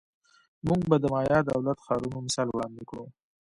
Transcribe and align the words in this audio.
موږ 0.67 0.81
به 0.89 0.95
د 1.03 1.05
مایا 1.13 1.39
دولت 1.51 1.77
ښارونو 1.85 2.17
مثال 2.25 2.47
وړاندې 2.51 2.83
کړو 2.89 3.05